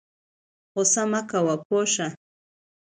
غوسه 0.71 1.03
مه 1.11 1.21
کوه 1.29 1.55
پوه 1.65 1.83
شه 1.93 2.07